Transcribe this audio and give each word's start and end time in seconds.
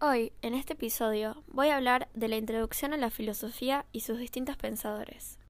Hoy, 0.00 0.32
en 0.42 0.54
este 0.54 0.74
episodio, 0.74 1.42
voy 1.48 1.70
a 1.70 1.76
hablar 1.76 2.06
de 2.14 2.28
la 2.28 2.36
introducción 2.36 2.94
a 2.94 2.96
la 2.96 3.10
filosofía 3.10 3.84
y 3.90 4.02
sus 4.02 4.16
distintos 4.16 4.56
pensadores. 4.56 5.40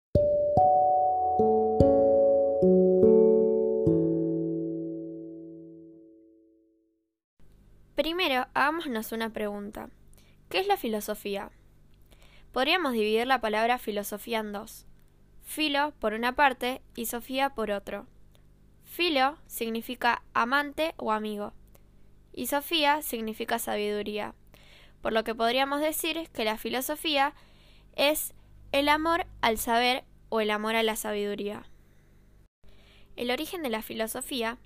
Primero, 7.94 8.46
hagámonos 8.54 9.12
una 9.12 9.28
pregunta. 9.34 9.90
¿Qué 10.48 10.60
es 10.60 10.66
la 10.66 10.78
filosofía? 10.78 11.50
Podríamos 12.50 12.94
dividir 12.94 13.26
la 13.26 13.42
palabra 13.42 13.76
filosofía 13.76 14.38
en 14.38 14.52
dos. 14.52 14.86
Filo 15.42 15.92
por 16.00 16.14
una 16.14 16.34
parte 16.34 16.80
y 16.96 17.04
Sofía 17.04 17.50
por 17.50 17.70
otro. 17.70 18.06
Filo 18.86 19.36
significa 19.46 20.22
amante 20.32 20.94
o 20.96 21.12
amigo 21.12 21.52
y 22.38 22.46
Sofía 22.46 23.02
significa 23.02 23.58
sabiduría, 23.58 24.32
por 25.02 25.12
lo 25.12 25.24
que 25.24 25.34
podríamos 25.34 25.80
decir 25.80 26.28
que 26.32 26.44
la 26.44 26.56
filosofía 26.56 27.34
es 27.96 28.32
el 28.70 28.88
amor 28.88 29.26
al 29.40 29.58
saber 29.58 30.04
o 30.28 30.40
el 30.40 30.52
amor 30.52 30.76
a 30.76 30.84
la 30.84 30.94
sabiduría. 30.94 31.64
El 33.16 33.32
origen 33.32 33.64
de 33.64 33.70
la 33.70 33.82
filosofía 33.82 34.56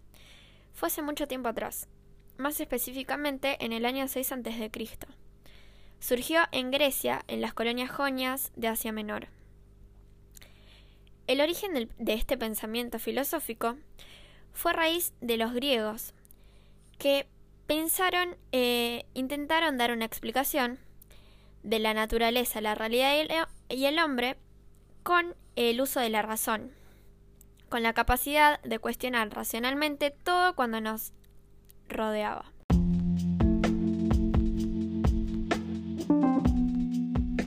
fue 0.75 0.89
hace 0.89 1.01
mucho 1.01 1.27
tiempo 1.27 1.49
atrás, 1.49 1.89
más 2.37 2.61
específicamente 2.61 3.57
en 3.65 3.73
el 3.73 3.87
año 3.87 4.07
6 4.07 4.33
a.C. 4.33 4.71
Surgió 5.99 6.43
en 6.53 6.73
Grecia, 6.73 7.25
en 7.27 7.41
las 7.41 7.55
colonias 7.55 7.91
jonias 7.91 8.53
de 8.55 8.69
Asia 8.69 8.93
Menor. 8.93 9.29
El 11.27 11.41
origen 11.41 11.89
de 11.97 12.13
este 12.13 12.37
pensamiento 12.37 12.99
filosófico 12.99 13.79
fue 14.53 14.75
raíz 14.75 15.15
de 15.23 15.39
los 15.39 15.55
griegos, 15.55 16.13
que 16.99 17.27
pensaron, 17.67 18.37
eh, 18.53 19.07
intentaron 19.15 19.79
dar 19.79 19.93
una 19.93 20.05
explicación 20.05 20.79
de 21.63 21.79
la 21.79 21.95
naturaleza, 21.95 22.61
la 22.61 22.75
realidad 22.75 23.15
y 23.69 23.85
el 23.85 23.99
hombre 23.99 24.37
con 25.03 25.35
el 25.57 25.81
uso 25.81 26.01
de 26.01 26.11
la 26.11 26.23
razón, 26.23 26.73
con 27.69 27.83
la 27.83 27.93
capacidad 27.93 28.61
de 28.63 28.79
cuestionar 28.79 29.31
racionalmente 29.31 30.11
todo 30.11 30.55
cuando 30.55 30.81
nos 30.81 31.13
rodeaba. 31.89 32.53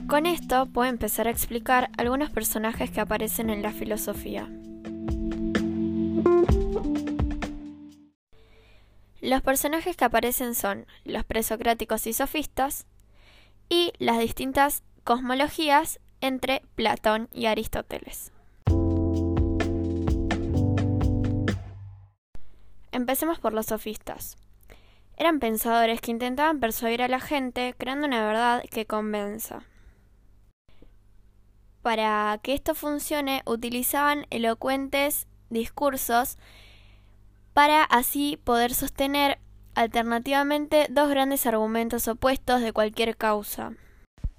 Con 0.08 0.24
esto 0.24 0.66
puedo 0.66 0.88
empezar 0.88 1.26
a 1.26 1.30
explicar 1.30 1.90
algunos 1.98 2.30
personajes 2.30 2.90
que 2.90 3.00
aparecen 3.00 3.50
en 3.50 3.60
la 3.60 3.72
filosofía. 3.72 4.48
Los 9.20 9.40
personajes 9.42 9.96
que 9.96 10.04
aparecen 10.04 10.54
son 10.54 10.86
los 11.04 11.24
presocráticos 11.24 12.06
y 12.06 12.12
sofistas 12.12 12.86
y 13.68 13.92
las 13.98 14.18
distintas 14.18 14.82
cosmologías 15.04 16.00
entre 16.20 16.62
Platón 16.74 17.28
y 17.32 17.46
Aristóteles. 17.46 18.32
Empecemos 22.92 23.38
por 23.38 23.52
los 23.52 23.66
sofistas. 23.66 24.36
Eran 25.16 25.40
pensadores 25.40 26.00
que 26.00 26.10
intentaban 26.10 26.60
persuadir 26.60 27.02
a 27.02 27.08
la 27.08 27.20
gente 27.20 27.74
creando 27.78 28.06
una 28.06 28.26
verdad 28.26 28.64
que 28.70 28.84
convenza. 28.84 29.62
Para 31.80 32.38
que 32.42 32.52
esto 32.52 32.74
funcione 32.74 33.42
utilizaban 33.46 34.26
elocuentes 34.30 35.26
discursos 35.48 36.36
para 37.56 37.84
así 37.84 38.38
poder 38.44 38.74
sostener 38.74 39.38
alternativamente 39.74 40.88
dos 40.90 41.08
grandes 41.08 41.46
argumentos 41.46 42.06
opuestos 42.06 42.60
de 42.60 42.74
cualquier 42.74 43.16
causa. 43.16 43.72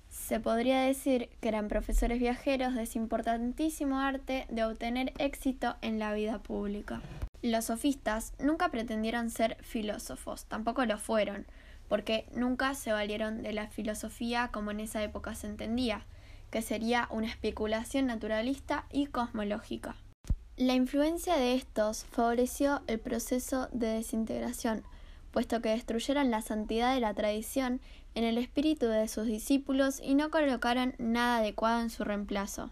Se 0.07 0.39
podría 0.39 0.81
decir 0.81 1.31
que 1.41 1.47
eran 1.47 1.67
profesores 1.67 2.19
viajeros 2.19 2.75
de 2.75 2.83
ese 2.83 2.99
importantísimo 2.99 3.99
arte 3.99 4.45
de 4.51 4.63
obtener 4.63 5.13
éxito 5.17 5.77
en 5.81 5.97
la 5.97 6.13
vida 6.13 6.37
pública. 6.43 7.01
Los 7.41 7.65
sofistas 7.65 8.33
nunca 8.37 8.69
pretendieron 8.69 9.31
ser 9.31 9.57
filósofos, 9.63 10.45
tampoco 10.45 10.85
lo 10.85 10.99
fueron, 10.99 11.47
porque 11.89 12.27
nunca 12.35 12.75
se 12.75 12.91
valieron 12.91 13.41
de 13.41 13.51
la 13.51 13.65
filosofía 13.65 14.51
como 14.53 14.69
en 14.69 14.81
esa 14.81 15.01
época 15.01 15.33
se 15.33 15.47
entendía, 15.47 16.05
que 16.51 16.61
sería 16.61 17.07
una 17.09 17.25
especulación 17.25 18.05
naturalista 18.05 18.85
y 18.91 19.07
cosmológica. 19.07 19.95
La 20.57 20.73
influencia 20.73 21.37
de 21.37 21.53
estos 21.53 22.05
favoreció 22.05 22.81
el 22.87 22.99
proceso 22.99 23.67
de 23.73 23.89
desintegración, 23.89 24.81
puesto 25.29 25.61
que 25.61 25.69
destruyeron 25.69 26.31
la 26.31 26.41
santidad 26.41 26.95
de 26.95 26.99
la 26.99 27.13
tradición 27.13 27.79
en 28.15 28.23
el 28.23 28.39
espíritu 28.39 28.87
de 28.87 29.07
sus 29.07 29.27
discípulos 29.27 30.01
y 30.03 30.15
no 30.15 30.31
colocaron 30.31 30.95
nada 30.97 31.37
adecuado 31.37 31.81
en 31.81 31.91
su 31.91 32.03
reemplazo. 32.03 32.71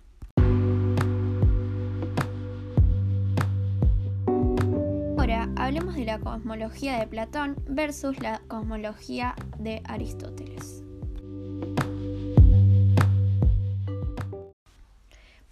Ahora 5.16 5.48
hablemos 5.56 5.94
de 5.94 6.06
la 6.06 6.18
cosmología 6.18 6.98
de 6.98 7.06
Platón 7.06 7.56
versus 7.68 8.20
la 8.20 8.42
cosmología 8.48 9.36
de 9.60 9.84
Aristóteles. 9.86 10.85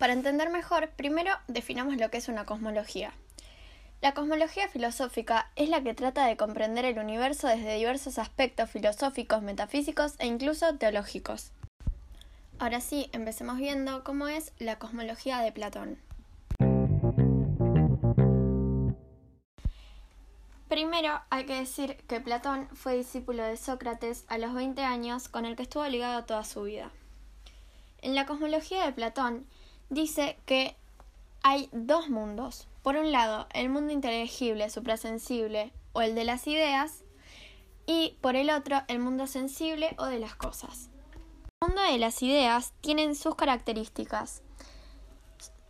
Para 0.03 0.11
entender 0.11 0.49
mejor, 0.49 0.89
primero 0.89 1.31
definamos 1.47 1.95
lo 1.95 2.11
que 2.11 2.17
es 2.17 2.27
una 2.27 2.45
cosmología. 2.45 3.13
La 4.01 4.13
cosmología 4.13 4.67
filosófica 4.67 5.49
es 5.55 5.69
la 5.69 5.81
que 5.81 5.93
trata 5.93 6.25
de 6.25 6.35
comprender 6.35 6.83
el 6.83 6.99
universo 6.99 7.47
desde 7.47 7.77
diversos 7.77 8.19
aspectos 8.19 8.69
filosóficos, 8.69 9.41
metafísicos 9.41 10.15
e 10.19 10.27
incluso 10.27 10.75
teológicos. 10.75 11.53
Ahora 12.59 12.81
sí, 12.81 13.09
empecemos 13.13 13.57
viendo 13.59 14.03
cómo 14.03 14.27
es 14.27 14.51
la 14.59 14.77
cosmología 14.77 15.39
de 15.39 15.53
Platón. 15.53 15.97
Primero 20.67 21.21
hay 21.29 21.45
que 21.45 21.55
decir 21.55 21.95
que 22.09 22.19
Platón 22.19 22.67
fue 22.73 22.97
discípulo 22.97 23.41
de 23.43 23.55
Sócrates 23.55 24.25
a 24.27 24.37
los 24.37 24.53
20 24.53 24.83
años 24.83 25.29
con 25.29 25.45
el 25.45 25.55
que 25.55 25.63
estuvo 25.63 25.87
ligado 25.87 26.25
toda 26.25 26.43
su 26.43 26.63
vida. 26.63 26.91
En 28.01 28.15
la 28.15 28.25
cosmología 28.25 28.85
de 28.85 28.91
Platón, 28.91 29.47
dice 29.89 30.37
que 30.45 30.75
hay 31.43 31.69
dos 31.71 32.09
mundos. 32.09 32.67
Por 32.81 32.95
un 32.95 33.11
lado, 33.11 33.47
el 33.53 33.69
mundo 33.69 33.93
inteligible, 33.93 34.69
suprasensible 34.69 35.71
o 35.93 36.01
el 36.01 36.15
de 36.15 36.25
las 36.25 36.47
ideas, 36.47 37.03
y 37.85 38.17
por 38.21 38.35
el 38.35 38.49
otro, 38.49 38.81
el 38.87 38.99
mundo 38.99 39.27
sensible 39.27 39.95
o 39.97 40.05
de 40.05 40.19
las 40.19 40.35
cosas. 40.35 40.89
El 41.61 41.69
mundo 41.69 41.81
de 41.81 41.97
las 41.97 42.21
ideas 42.21 42.73
tienen 42.81 43.15
sus 43.15 43.35
características. 43.35 44.41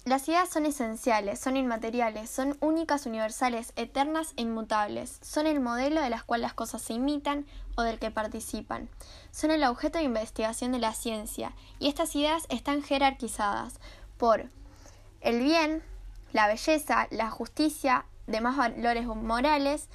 Las 0.06 0.28
ideas 0.28 0.50
son 0.50 0.66
esenciales, 0.66 1.40
son 1.40 1.56
inmateriales, 1.56 2.30
son 2.30 2.58
únicas, 2.60 3.06
universales, 3.06 3.72
eternas 3.78 4.34
e 4.36 4.42
inmutables. 4.42 5.18
Son 5.22 5.48
el 5.48 5.62
modelo 5.62 6.02
de 6.02 6.10
las 6.10 6.26
cuales 6.26 6.44
las 6.44 6.54
cosas 6.54 6.82
se 6.82 6.94
imitan 6.94 7.46
o 7.78 7.84
del 7.84 8.00
que 8.00 8.12
participan. 8.12 8.90
Son 9.32 9.50
el 9.50 9.64
objeto 9.64 10.00
de 10.00 10.04
investigación 10.04 10.74
de 10.74 10.80
la 10.80 10.94
ciencia 10.94 11.56
y 11.80 11.88
estas 11.88 12.16
ideas 12.18 12.46
están 12.50 12.84
jerarquizadas 12.84 13.80
por 14.24 14.46
el 15.20 15.42
bien, 15.42 15.84
la 16.32 16.48
belleza, 16.48 17.10
la 17.12 17.30
justicia, 17.30 18.06
demás 18.26 18.56
valores 18.56 19.06
morales, 19.06 19.90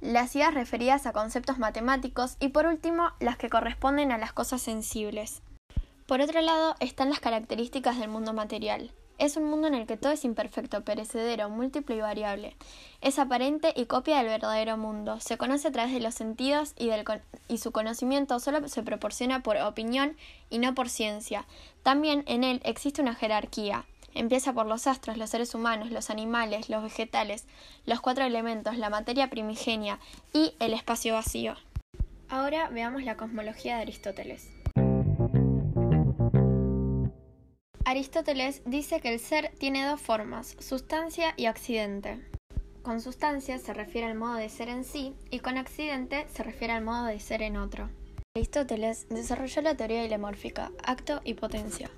las 0.00 0.34
ideas 0.34 0.52
referidas 0.52 1.06
a 1.06 1.12
conceptos 1.12 1.60
matemáticos 1.60 2.36
y 2.40 2.48
por 2.48 2.66
último 2.66 3.12
las 3.20 3.36
que 3.36 3.48
corresponden 3.48 4.10
a 4.10 4.18
las 4.18 4.32
cosas 4.32 4.62
sensibles. 4.62 5.42
Por 6.08 6.20
otro 6.20 6.40
lado 6.40 6.74
están 6.80 7.08
las 7.08 7.20
características 7.20 8.00
del 8.00 8.08
mundo 8.08 8.32
material. 8.32 8.90
Es 9.18 9.36
un 9.36 9.44
mundo 9.44 9.66
en 9.66 9.74
el 9.74 9.86
que 9.88 9.96
todo 9.96 10.12
es 10.12 10.24
imperfecto, 10.24 10.84
perecedero, 10.84 11.50
múltiple 11.50 11.96
y 11.96 12.00
variable. 12.00 12.56
Es 13.00 13.18
aparente 13.18 13.72
y 13.74 13.86
copia 13.86 14.18
del 14.18 14.26
verdadero 14.26 14.76
mundo. 14.76 15.18
Se 15.18 15.36
conoce 15.36 15.66
a 15.66 15.72
través 15.72 15.92
de 15.92 15.98
los 15.98 16.14
sentidos 16.14 16.72
y, 16.78 16.90
y 17.48 17.58
su 17.58 17.72
conocimiento 17.72 18.38
solo 18.38 18.68
se 18.68 18.84
proporciona 18.84 19.42
por 19.42 19.56
opinión 19.56 20.16
y 20.50 20.58
no 20.58 20.72
por 20.76 20.88
ciencia. 20.88 21.46
También 21.82 22.22
en 22.28 22.44
él 22.44 22.60
existe 22.64 23.02
una 23.02 23.16
jerarquía. 23.16 23.86
Empieza 24.14 24.52
por 24.52 24.66
los 24.66 24.86
astros, 24.86 25.16
los 25.16 25.30
seres 25.30 25.52
humanos, 25.52 25.90
los 25.90 26.10
animales, 26.10 26.68
los 26.68 26.84
vegetales, 26.84 27.44
los 27.86 28.00
cuatro 28.00 28.24
elementos, 28.24 28.76
la 28.76 28.88
materia 28.88 29.30
primigenia 29.30 29.98
y 30.32 30.54
el 30.60 30.72
espacio 30.72 31.14
vacío. 31.14 31.56
Ahora 32.28 32.68
veamos 32.68 33.02
la 33.02 33.16
cosmología 33.16 33.76
de 33.76 33.82
Aristóteles. 33.82 34.48
Aristóteles 37.88 38.60
dice 38.66 39.00
que 39.00 39.14
el 39.14 39.18
ser 39.18 39.50
tiene 39.56 39.86
dos 39.86 39.98
formas, 39.98 40.56
sustancia 40.58 41.32
y 41.38 41.46
accidente. 41.46 42.22
Con 42.82 43.00
sustancia 43.00 43.58
se 43.58 43.72
refiere 43.72 44.06
al 44.06 44.14
modo 44.14 44.34
de 44.34 44.50
ser 44.50 44.68
en 44.68 44.84
sí 44.84 45.14
y 45.30 45.38
con 45.38 45.56
accidente 45.56 46.26
se 46.28 46.42
refiere 46.42 46.74
al 46.74 46.84
modo 46.84 47.06
de 47.06 47.18
ser 47.18 47.40
en 47.40 47.56
otro. 47.56 47.88
Aristóteles 48.36 49.08
desarrolló 49.08 49.62
la 49.62 49.74
teoría 49.74 50.04
ilemórfica, 50.04 50.70
acto 50.84 51.22
y 51.24 51.32
potencia. 51.32 51.88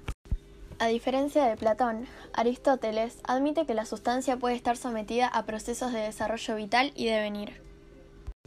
A 0.79 0.87
diferencia 0.87 1.47
de 1.47 1.57
Platón, 1.57 2.07
Aristóteles 2.35 3.19
admite 3.25 3.67
que 3.67 3.75
la 3.75 3.85
sustancia 3.85 4.37
puede 4.37 4.55
estar 4.55 4.77
sometida 4.77 5.27
a 5.27 5.45
procesos 5.45 5.93
de 5.93 6.03
desarrollo 6.03 6.55
vital 6.55 6.93
y 6.95 7.07
devenir. 7.07 7.63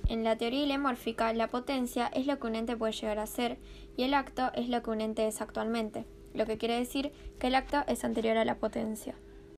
En 0.07 0.23
la 0.23 0.37
teoría 0.37 0.63
ilemórfica, 0.63 1.33
la 1.33 1.49
potencia 1.49 2.07
es 2.07 2.25
lo 2.25 2.39
que 2.39 2.47
un 2.47 2.55
ente 2.55 2.77
puede 2.77 2.93
llegar 2.93 3.19
a 3.19 3.27
ser 3.27 3.57
y 3.97 4.03
el 4.03 4.13
acto 4.13 4.49
es 4.53 4.69
lo 4.69 4.81
que 4.81 4.91
un 4.91 5.01
ente 5.01 5.27
es 5.27 5.41
actualmente 5.41 6.05
lo 6.33 6.45
que 6.45 6.57
quiere 6.57 6.77
decir 6.77 7.11
que 7.39 7.47
el 7.47 7.55
acta 7.55 7.83
es 7.87 8.03
anterior 8.03 8.37
a 8.37 8.45
la 8.45 8.55
potencia. 8.55 9.15